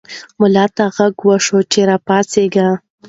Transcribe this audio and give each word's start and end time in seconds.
ملا 0.39 0.65
ته 0.75 0.83
غږ 0.95 1.15
وشو 1.27 1.59
چې 1.71 1.79
راپاڅېږه. 1.89 2.67